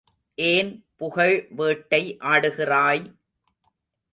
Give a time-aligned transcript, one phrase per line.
[0.37, 0.71] ஏன்
[0.99, 2.01] புகழ்வேட்டை
[2.23, 3.03] ஆடுகிறாய்!